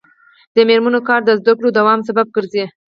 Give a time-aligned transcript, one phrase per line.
[0.55, 2.65] د میرمنو کار د زدکړو دوام سبب ګرځي.